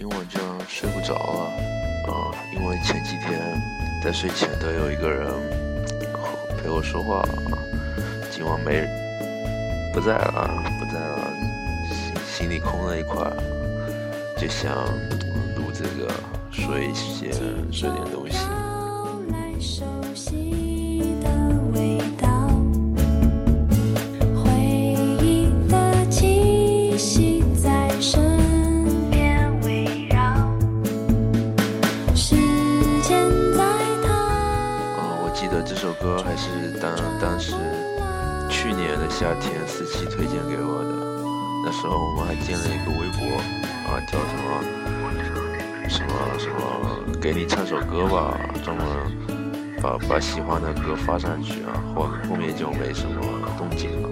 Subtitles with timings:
[0.00, 1.52] 今晚这样睡不着啊，
[2.08, 3.38] 啊，因为前几天
[4.02, 5.30] 在睡前都有一个人
[6.56, 7.22] 陪我说话，
[8.30, 8.88] 今晚没
[9.92, 11.30] 不在了，不在了，
[11.92, 13.30] 心心里空了一块，
[14.38, 14.74] 就想
[15.54, 16.10] 录这个，
[16.50, 17.30] 说一些
[17.70, 18.38] 说点东西。
[35.66, 36.48] 这首歌还是
[36.80, 37.52] 当当时
[38.48, 40.88] 去年的夏天四七推荐给我的，
[41.64, 43.36] 那时候我们还建了一个微博，
[43.86, 44.46] 啊，叫什么
[45.88, 48.84] 什么什么，给你唱首歌吧，专门
[49.80, 53.22] 把把喜欢的歌发上去啊，后后面就没什么
[53.56, 54.08] 动静了。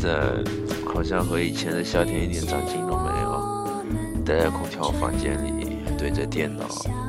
[0.00, 0.42] 在。
[0.92, 3.84] 好像和以前的夏天一点长进都没有，
[4.24, 6.64] 待在空调房间里对着电脑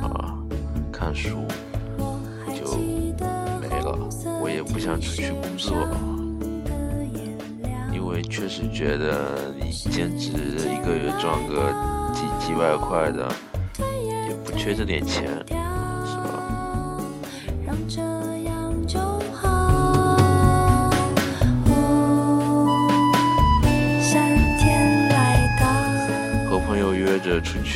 [0.06, 0.38] 啊
[0.92, 1.44] 看书
[2.54, 2.78] 就
[3.60, 4.08] 没了。
[4.40, 5.76] 我也不想出去工作，
[7.92, 11.74] 因为确实觉得你兼职一个月赚个
[12.14, 13.28] 几几百块的，
[14.28, 15.44] 也不缺这点钱。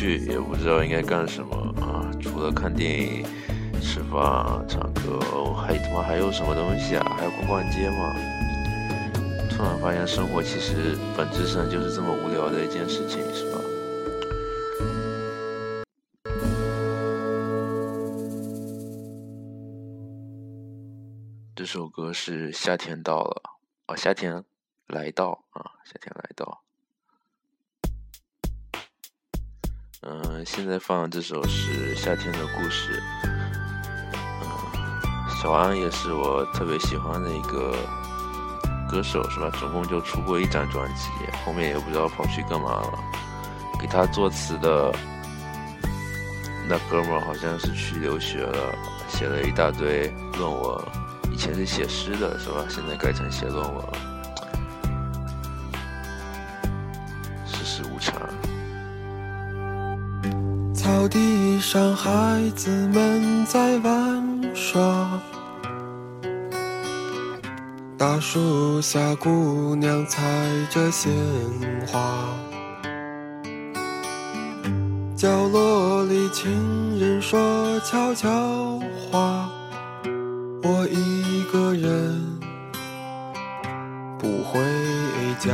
[0.08, 2.10] 也不知道应该干什么啊！
[2.20, 3.24] 除了看电影、
[3.80, 5.18] 吃饭、唱歌，
[5.54, 7.16] 还他妈还有什么东西啊？
[7.16, 8.14] 还要逛逛街吗？
[9.50, 13.60] 突然发现生活其实本质上就是这么无聊的一件事情，是吧？
[21.54, 23.42] 这首歌是夏天到了
[23.86, 24.44] 啊，夏天
[24.88, 26.65] 来到啊，夏天来到。
[30.08, 33.02] 嗯，现在放的这首是《夏天的故事》。
[35.42, 37.74] 小安也是我特别喜欢的一个
[38.88, 39.50] 歌手，是吧？
[39.58, 41.08] 总共就出过一张专辑，
[41.44, 42.98] 后面也不知道跑去干嘛了。
[43.80, 44.94] 给他作词的
[46.68, 48.78] 那哥们儿好像是去留学了，
[49.08, 50.06] 写了一大堆
[50.38, 50.84] 论文。
[51.32, 52.64] 以前是写诗的，是吧？
[52.68, 53.92] 现在改成写论文了。
[57.44, 58.14] 世事无常。
[60.86, 65.20] 草地上，孩子们在玩耍。
[67.98, 70.22] 大树下，姑娘采
[70.70, 71.12] 着鲜
[71.88, 71.98] 花。
[75.16, 78.78] 角落里，情人说悄悄
[79.10, 79.50] 话。
[80.62, 82.24] 我一个人
[84.20, 84.60] 不回
[85.40, 85.50] 家。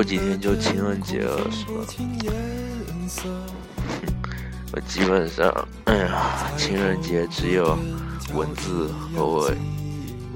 [0.00, 1.84] 过几天就情人节了，是吧？
[4.72, 7.78] 我基本上，哎呀，情人节只有
[8.32, 9.52] 文字和我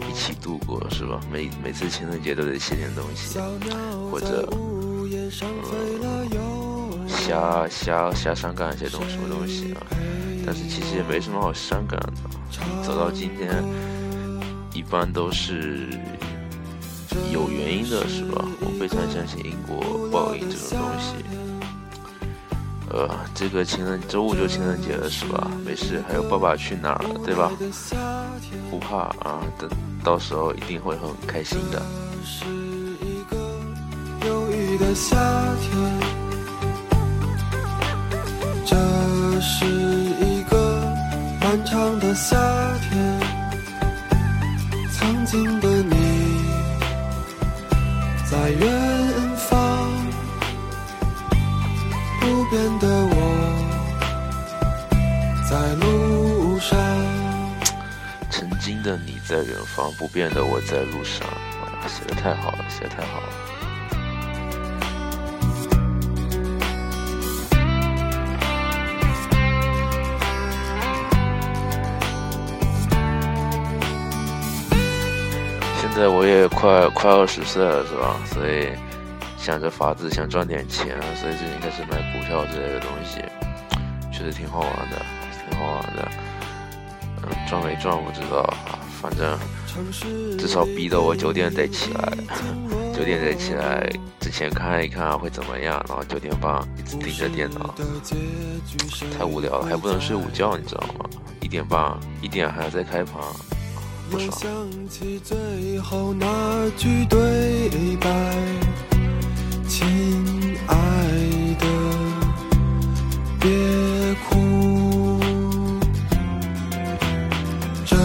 [0.06, 1.18] 一起度过，是吧？
[1.32, 3.38] 每每次情人节都得写点东西，
[4.10, 4.46] 或者
[7.08, 9.80] 瞎瞎瞎伤感一些东什么东西啊？
[10.44, 12.12] 但是其实也没什么好伤感的，
[12.86, 13.64] 走到今天，
[14.74, 15.88] 一般都是。
[17.32, 18.44] 有原因的是吧？
[18.60, 21.14] 我非常相信因果报应这种东西。
[22.90, 25.50] 呃，这个情人周五就情人节了是吧？
[25.64, 27.50] 没事，还有爸爸去哪儿了，对吧？
[28.70, 29.68] 不怕啊，等
[30.04, 31.82] 到时候一定会很开心的。
[38.66, 38.76] 这
[39.40, 40.94] 是一个
[41.40, 42.36] 漫长的夏
[42.88, 43.20] 天，
[44.92, 46.03] 曾经的你。
[48.34, 48.66] 在远
[49.36, 49.88] 方，
[52.20, 53.16] 不变的我，
[55.48, 56.76] 在路上。
[58.28, 61.28] 曾经的你在远方，不变的我在路上。
[61.86, 63.43] 写的太好了，写的太好了。
[75.94, 78.16] 现在我也快快二十岁了，是吧？
[78.26, 78.66] 所以
[79.38, 83.22] 想着法子想赚点钱，所以最近开始买股票之类的东西，
[84.10, 85.00] 确实挺好玩的，
[85.48, 86.08] 挺好玩的。
[87.22, 89.38] 嗯，赚没赚不知道啊，反正
[90.36, 92.12] 至少逼得我九点得起来，
[92.92, 93.88] 九点得起来
[94.18, 97.72] 之前看一看会怎么样，然后九点半一直盯着电脑，
[99.16, 101.08] 太无聊了，还不能睡午觉，你知道吗？
[101.40, 103.22] 一点半一点还要再开盘，
[104.10, 104.32] 不爽。
[109.66, 109.86] 亲
[110.68, 110.74] 爱
[111.58, 111.66] 的，
[113.40, 113.48] 别
[114.28, 115.20] 哭，
[117.84, 117.96] 这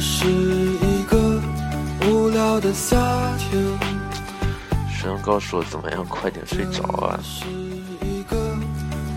[0.00, 1.40] 是一个
[2.06, 2.96] 无聊的夏
[3.38, 3.62] 天。
[4.90, 7.20] 谁能告诉我怎么样快点睡着啊？
[7.22, 7.44] 是
[8.04, 8.36] 一个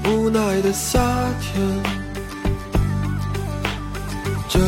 [0.05, 0.99] 无奈的夏
[1.41, 1.83] 天，
[4.47, 4.59] 这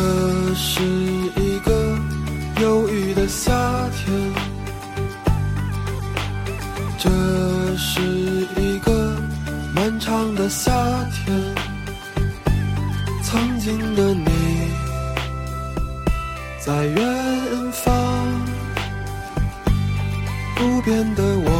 [13.32, 14.26] 曾经的你
[16.60, 17.94] 在远方，
[20.56, 21.52] 不变的我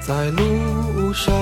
[0.00, 1.34] 在路上。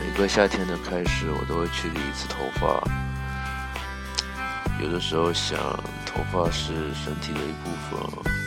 [0.00, 2.82] 每个夏天的开始，我都会去理一次头发。
[4.82, 5.58] 有的时候想，
[6.06, 8.37] 头发是身体的一部分。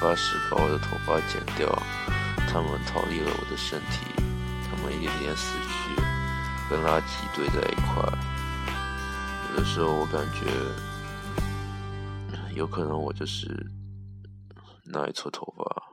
[0.00, 1.68] 理发师把我的头发剪掉，
[2.48, 4.06] 他们逃离了我的身体，
[4.64, 5.94] 他们一点点死去，
[6.70, 8.02] 跟垃圾堆在一块。
[9.50, 10.46] 有的时候我感觉，
[12.54, 13.70] 有可能我就是
[14.86, 15.89] 那一撮头发。